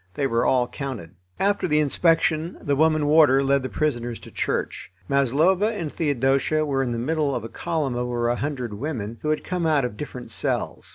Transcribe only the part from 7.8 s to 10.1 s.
of over a hundred women, who had come out of